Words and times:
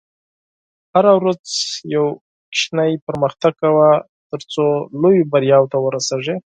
هره 0.93 1.11
ورځ 1.19 1.43
یو 1.95 2.05
کوچنی 2.45 2.91
پرمختګ 3.07 3.53
کوه، 3.61 3.89
ترڅو 4.29 4.65
لویو 5.01 5.29
بریاوو 5.31 5.71
ته 5.71 5.77
ورسېږې. 5.81 6.35